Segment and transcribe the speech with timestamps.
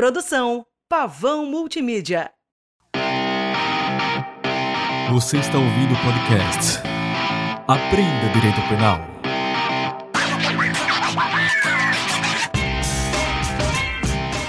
[0.00, 2.30] Produção Pavão Multimídia.
[5.12, 6.78] Você está ouvindo o podcast
[7.68, 8.98] Aprenda Direito Penal.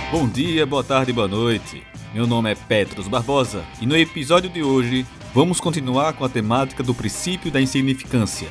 [0.10, 1.84] Bom dia, boa tarde, boa noite.
[2.14, 6.82] Meu nome é Petros Barbosa e no episódio de hoje vamos continuar com a temática
[6.82, 8.48] do princípio da insignificância,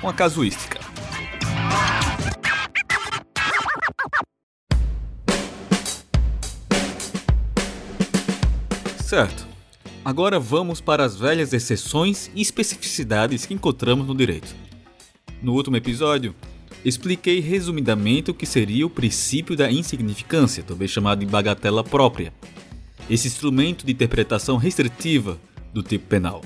[0.00, 0.77] com a casuística.
[9.08, 9.48] Certo.
[10.04, 14.54] Agora vamos para as velhas exceções e especificidades que encontramos no direito.
[15.40, 16.34] No último episódio,
[16.84, 22.34] expliquei resumidamente o que seria o princípio da insignificância, também chamado de bagatela própria,
[23.08, 25.38] esse instrumento de interpretação restritiva
[25.72, 26.42] do tipo penal.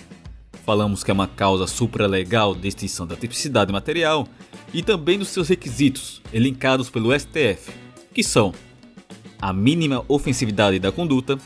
[0.65, 4.29] Falamos que é uma causa supralegal de extinção da tipicidade material
[4.73, 7.73] e também dos seus requisitos, elencados pelo STF,
[8.15, 8.55] que são
[9.41, 11.37] a mínima ofensividade da conduta,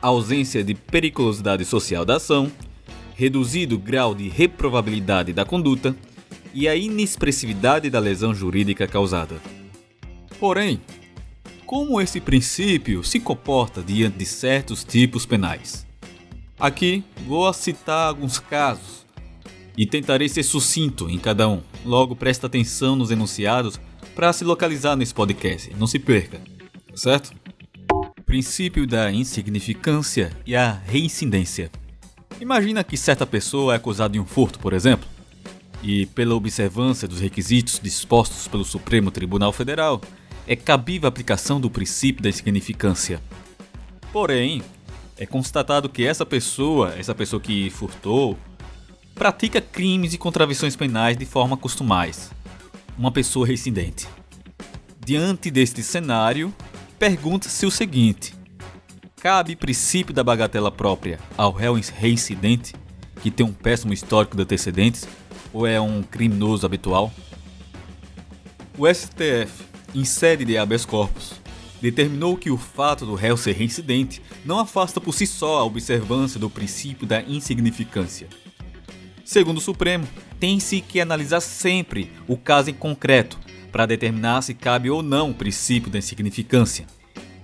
[0.00, 2.50] ausência de periculosidade social da ação,
[3.14, 5.94] reduzido grau de reprovabilidade da conduta
[6.54, 9.40] e a inexpressividade da lesão jurídica causada.
[10.38, 10.80] Porém,
[11.66, 15.86] como esse princípio se comporta diante de certos tipos penais?
[16.58, 19.06] Aqui vou citar alguns casos
[19.76, 21.60] e tentarei ser sucinto em cada um.
[21.84, 23.78] Logo, presta atenção nos enunciados
[24.14, 26.40] para se localizar nesse podcast, não se perca,
[26.94, 27.32] certo?
[28.28, 31.70] Princípio da insignificância e a reincidência.
[32.38, 35.08] Imagina que certa pessoa é acusada de um furto, por exemplo,
[35.82, 39.98] e pela observância dos requisitos dispostos pelo Supremo Tribunal Federal,
[40.46, 43.18] é cabível a aplicação do princípio da insignificância.
[44.12, 44.62] Porém,
[45.16, 48.38] é constatado que essa pessoa, essa pessoa que furtou,
[49.14, 52.30] pratica crimes e contravenções penais de forma costumais.
[52.98, 54.06] Uma pessoa reincidente.
[55.02, 56.52] Diante deste cenário,
[56.98, 58.34] pergunta-se o seguinte:
[59.20, 62.74] cabe princípio da bagatela própria ao réu reincidente,
[63.22, 65.06] que tem um péssimo histórico de antecedentes,
[65.52, 67.12] ou é um criminoso habitual?
[68.76, 69.64] O STF,
[69.94, 71.32] em sede de habeas corpus,
[71.80, 76.38] determinou que o fato do réu ser reincidente não afasta por si só a observância
[76.38, 78.28] do princípio da insignificância.
[79.28, 80.08] Segundo o Supremo,
[80.40, 83.38] tem-se que analisar sempre o caso em concreto
[83.70, 86.86] para determinar se cabe ou não o princípio da insignificância,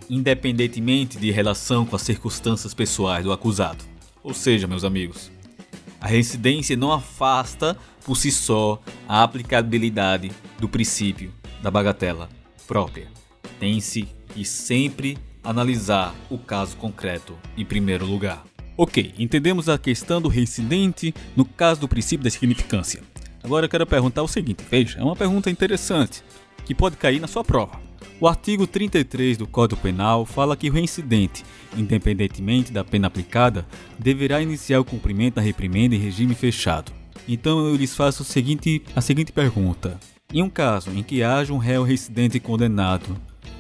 [0.09, 3.85] independentemente de relação com as circunstâncias pessoais do acusado.
[4.23, 5.31] Ou seja, meus amigos,
[6.01, 12.31] a reincidência não afasta por si só a aplicabilidade do princípio da bagatela
[12.67, 13.09] própria.
[13.61, 18.43] Tem-se que sempre analisar o caso concreto em primeiro lugar.
[18.77, 23.03] Ok, entendemos a questão do reincidente no caso do princípio da significância.
[23.41, 26.25] Agora eu quero perguntar o seguinte, veja, é uma pergunta interessante
[26.65, 27.81] que pode cair na sua prova.
[28.21, 31.45] O artigo 33 do Código Penal fala que o reincidente,
[31.77, 33.65] independentemente da pena aplicada,
[33.97, 36.91] deverá iniciar o cumprimento da reprimenda em regime fechado.
[37.29, 40.01] Então eu lhes faço seguinte, a seguinte pergunta:
[40.33, 43.17] Em um caso em que haja um réu reincidente condenado,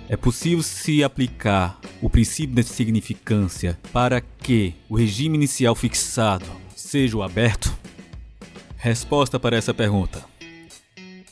[0.08, 7.16] é possível se aplicar o princípio da significância para que o regime inicial fixado seja
[7.16, 7.72] o aberto?
[8.76, 10.22] Resposta para essa pergunta.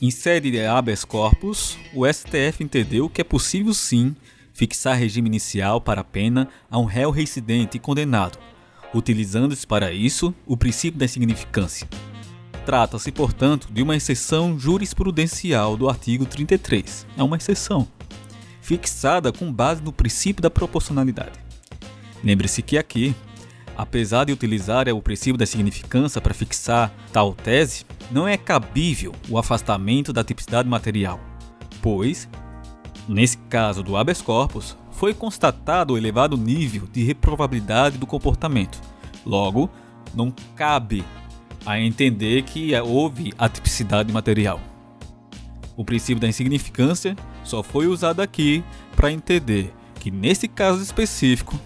[0.01, 4.15] Em sede de habeas corpus, o STF entendeu que é possível sim
[4.53, 8.37] fixar regime inicial para a pena a um réu reincidente e condenado,
[8.93, 11.87] utilizando-se para isso o princípio da insignificância.
[12.65, 17.05] Trata-se, portanto, de uma exceção jurisprudencial do artigo 33.
[17.17, 17.87] É uma exceção,
[18.63, 21.39] fixada com base no princípio da proporcionalidade.
[22.23, 23.15] Lembre-se que aqui
[23.75, 29.37] apesar de utilizar o princípio da significância para fixar tal tese, não é cabível o
[29.37, 31.19] afastamento da tipicidade material,
[31.81, 32.29] pois,
[33.07, 38.79] nesse caso do habeas corpus, foi constatado o elevado nível de reprovabilidade do comportamento.
[39.25, 39.69] Logo,
[40.13, 41.03] não cabe
[41.65, 44.59] a entender que houve a tipicidade material.
[45.75, 48.63] O princípio da insignificância só foi usado aqui
[48.95, 51.59] para entender que, nesse caso específico,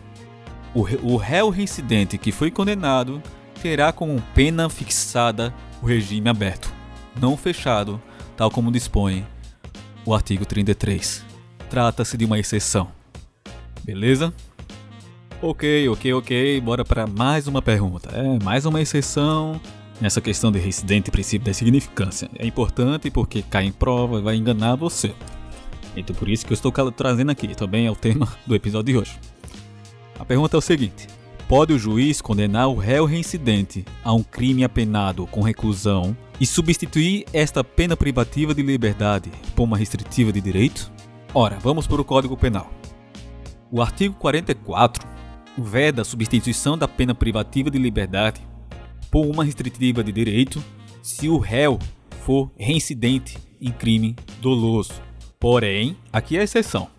[0.73, 3.21] o, réu reincidente que foi condenado
[3.61, 6.71] terá como pena fixada o regime aberto,
[7.19, 8.01] não fechado,
[8.35, 9.25] tal como dispõe
[10.05, 11.25] o artigo 33.
[11.69, 12.89] Trata-se de uma exceção.
[13.83, 14.33] Beleza?
[15.41, 16.61] Ok, ok, ok.
[16.61, 18.09] Bora para mais uma pergunta.
[18.13, 19.59] É, mais uma exceção
[19.99, 22.29] nessa questão de residente e princípio da significância.
[22.37, 25.13] É importante porque cai em prova e vai enganar você.
[25.95, 27.55] Então por isso que eu estou trazendo aqui.
[27.55, 29.19] Também é o tema do episódio de hoje.
[30.19, 31.07] A pergunta é o seguinte:
[31.47, 37.25] pode o juiz condenar o réu reincidente a um crime apenado com reclusão e substituir
[37.33, 40.91] esta pena privativa de liberdade por uma restritiva de direito?
[41.33, 42.71] Ora, vamos para o Código Penal.
[43.71, 45.07] O artigo 44
[45.57, 48.41] veda a substituição da pena privativa de liberdade
[49.11, 50.63] por uma restritiva de direito
[51.01, 51.79] se o réu
[52.25, 54.93] for reincidente em crime doloso.
[55.39, 56.89] Porém, aqui é a exceção.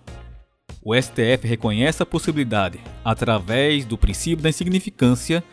[0.83, 5.45] O STF reconhece a possibilidade, através do princípio da insignificância,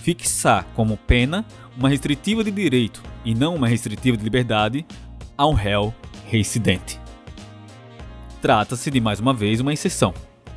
[0.00, 1.44] fixar como pena
[1.76, 4.86] uma restritiva de direito e não uma restritiva de liberdade
[5.36, 5.94] a um réu
[6.26, 6.98] reincidente.
[8.40, 10.14] Trata-se de mais uma vez uma exceção,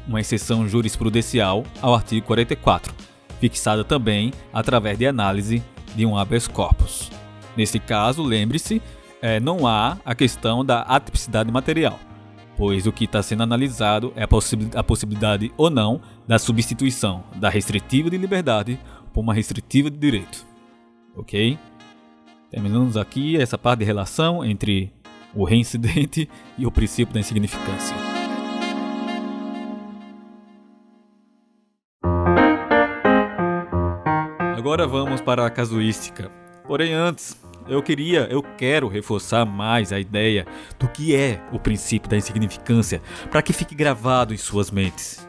[0.07, 2.93] uma exceção jurisprudencial ao artigo 44,
[3.41, 5.63] fixada também através de análise
[5.95, 7.11] de um habeas corpus.
[7.57, 8.81] Nesse caso, lembre-se,
[9.21, 11.99] é, não há a questão da atipicidade material,
[12.55, 17.23] pois o que está sendo analisado é a, possib a possibilidade ou não da substituição
[17.35, 18.79] da restritiva de liberdade
[19.11, 20.45] por uma restritiva de direito.
[21.15, 21.57] Ok?
[22.49, 24.93] Terminamos aqui essa parte de relação entre
[25.33, 28.00] o reincidente e o princípio da insignificância.
[34.61, 36.29] Agora vamos para a casuística.
[36.67, 37.35] Porém, antes,
[37.67, 40.45] eu queria, eu quero reforçar mais a ideia
[40.77, 45.27] do que é o princípio da insignificância, para que fique gravado em suas mentes.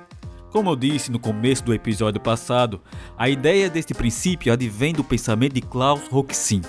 [0.50, 2.79] Como eu disse no começo do episódio passado,
[3.17, 6.61] a ideia deste princípio advém do pensamento de Klaus Roxin.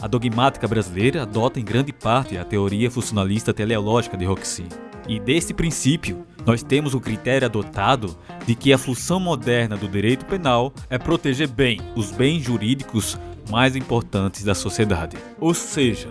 [0.00, 4.68] A dogmática brasileira adota em grande parte a teoria funcionalista teleológica de Roxin.
[5.06, 8.16] E desse princípio, nós temos o critério adotado
[8.46, 13.18] de que a função moderna do direito penal é proteger bem os bens jurídicos
[13.50, 15.16] mais importantes da sociedade.
[15.38, 16.08] Ou seja,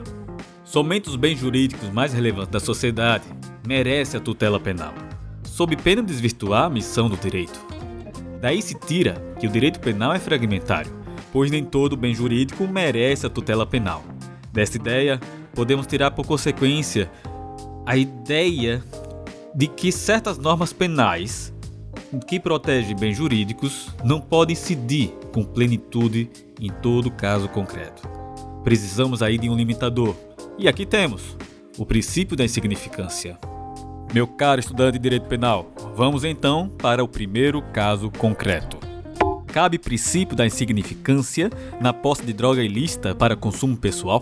[0.63, 3.25] somente os bens jurídicos mais relevantes da sociedade
[3.65, 4.93] merecem a tutela penal
[5.59, 7.59] sob pena de desvirtuar a missão do direito.
[8.39, 10.89] Daí se tira que o direito penal é fragmentário,
[11.33, 14.01] pois nem todo bem jurídico merece a tutela penal.
[14.53, 15.19] Desta ideia,
[15.53, 17.11] podemos tirar por consequência
[17.85, 18.81] a ideia
[19.53, 21.53] de que certas normas penais
[22.27, 26.29] que protegem bens jurídicos não podem incidir com plenitude
[26.59, 28.07] em todo caso concreto.
[28.63, 30.15] Precisamos aí de um limitador,
[30.57, 31.37] e aqui temos
[31.77, 33.37] o princípio da insignificância.
[34.13, 38.77] Meu caro estudante de direito penal, vamos então para o primeiro caso concreto.
[39.47, 41.49] Cabe princípio da insignificância
[41.79, 44.21] na posse de droga ilícita para consumo pessoal?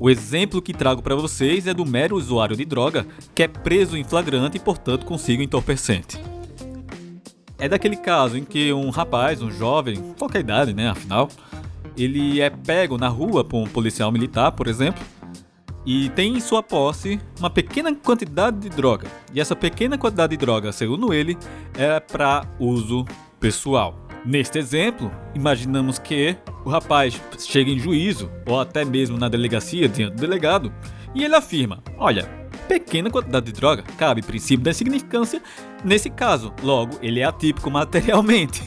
[0.00, 3.04] O exemplo que trago para vocês é do mero usuário de droga
[3.34, 6.22] que é preso em flagrante e, portanto, consigo entorpecente.
[7.58, 11.28] É daquele caso em que um rapaz, um jovem, qualquer idade, né, afinal,
[11.96, 15.04] ele é pego na rua por um policial militar, por exemplo,
[15.84, 19.08] e tem em sua posse uma pequena quantidade de droga.
[19.34, 21.36] E essa pequena quantidade de droga, segundo ele,
[21.76, 23.04] é para uso
[23.40, 24.07] pessoal.
[24.28, 30.16] Neste exemplo, imaginamos que o rapaz chega em juízo ou até mesmo na delegacia diante
[30.16, 30.70] do delegado
[31.14, 32.28] e ele afirma: Olha,
[32.68, 35.40] pequena quantidade de droga cabe princípio da insignificância
[35.82, 38.62] nesse caso, logo ele é atípico materialmente.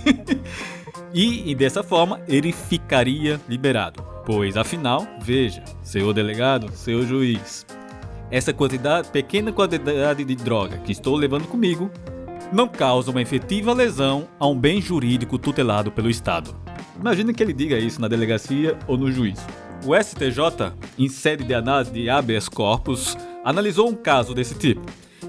[1.13, 4.03] e, e dessa forma ele ficaria liberado.
[4.25, 7.67] Pois afinal, veja, senhor delegado, senhor juiz,
[8.31, 11.91] essa quantidade, pequena quantidade de droga que estou levando comigo
[12.51, 16.55] não causa uma efetiva lesão a um bem jurídico tutelado pelo Estado.
[16.99, 19.45] Imagina que ele diga isso na delegacia ou no juízo.
[19.85, 24.81] O STJ, em sede de análise de habeas corpus, analisou um caso desse tipo,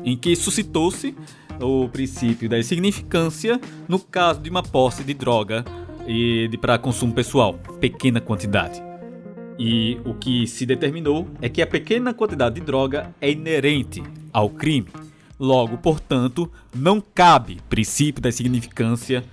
[0.05, 1.15] em que suscitou-se
[1.61, 5.65] o princípio da insignificância no caso de uma posse de droga
[6.07, 8.83] e de para consumo pessoal, pequena quantidade.
[9.59, 14.51] E o que se determinou é que a pequena quantidade de droga é inerente ao
[14.51, 14.89] crime.
[15.43, 19.25] Logo, portanto, não cabe princípio da significância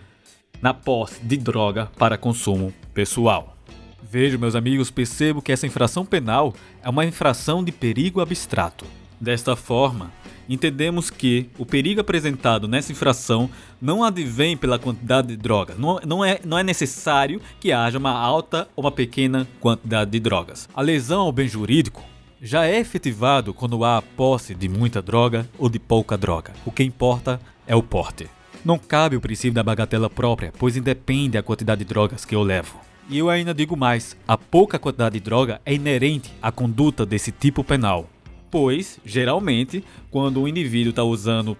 [0.59, 3.55] na posse de droga para consumo pessoal.
[4.01, 6.51] Vejo, meus amigos, percebo que essa infração penal
[6.81, 8.85] é uma infração de perigo abstrato.
[9.21, 10.11] Desta forma,
[10.49, 13.47] entendemos que o perigo apresentado nessa infração
[13.79, 15.77] não advém pela quantidade de drogas.
[15.77, 20.19] Não, não, é, não é necessário que haja uma alta ou uma pequena quantidade de
[20.19, 20.67] drogas.
[20.73, 22.03] A lesão ao bem jurídico
[22.41, 26.53] já é efetivado quando há a posse de muita droga ou de pouca droga.
[26.65, 28.27] O que importa é o porte.
[28.63, 32.43] Não cabe o princípio da bagatela própria, pois independe da quantidade de drogas que eu
[32.43, 32.79] levo.
[33.09, 37.31] E eu ainda digo mais: a pouca quantidade de droga é inerente à conduta desse
[37.31, 38.09] tipo penal
[38.51, 41.55] pois, geralmente, quando o indivíduo está usando,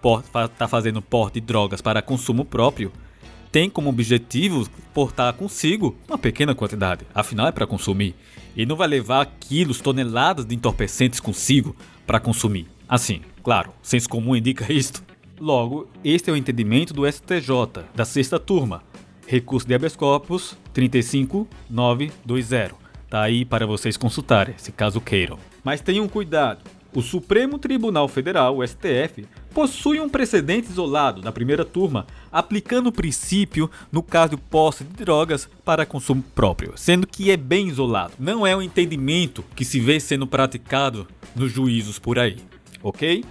[0.52, 2.92] está fazendo porte de drogas para consumo próprio,
[3.52, 8.16] tem como objetivo portar consigo uma pequena quantidade, afinal é para consumir.
[8.56, 11.76] E não vai levar quilos, toneladas de entorpecentes consigo
[12.06, 12.68] para consumir.
[12.88, 15.04] Assim, claro, senso comum indica isto.
[15.40, 18.84] Logo, este é o entendimento do STJ, da sexta turma.
[19.26, 22.76] Recurso de habeas corpus 35920.
[23.10, 25.40] Tá aí para vocês consultarem, se caso queiram.
[25.64, 26.64] Mas tenham cuidado,
[26.94, 32.92] o Supremo Tribunal Federal, o STF, possui um precedente isolado da primeira turma, aplicando o
[32.92, 38.14] princípio no caso de posse de drogas para consumo próprio, sendo que é bem isolado.
[38.20, 42.38] Não é um entendimento que se vê sendo praticado nos juízos por aí,
[42.82, 43.24] ok?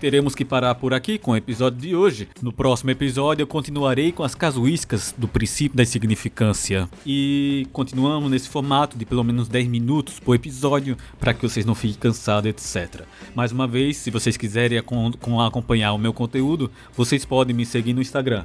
[0.00, 2.28] Teremos que parar por aqui com o episódio de hoje.
[2.42, 6.86] No próximo episódio eu continuarei com as casuísticas do princípio da insignificância.
[7.04, 11.74] E continuamos nesse formato de pelo menos 10 minutos por episódio para que vocês não
[11.74, 13.04] fiquem cansados, etc.
[13.34, 18.02] Mais uma vez, se vocês quiserem acompanhar o meu conteúdo, vocês podem me seguir no
[18.02, 18.44] Instagram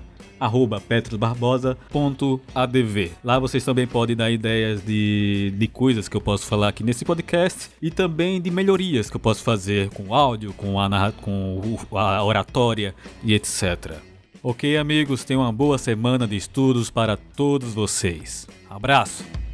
[0.88, 3.12] petrosbarbosa.adv.
[3.24, 7.06] Lá vocês também podem dar ideias de, de coisas que eu posso falar aqui nesse
[7.06, 11.98] podcast e também de melhorias que eu posso fazer com o áudio, com a, com
[11.98, 13.94] a oratória e etc.
[14.44, 18.48] Ok, amigos, tenham uma boa semana de estudos para todos vocês.
[18.68, 19.51] Abraço!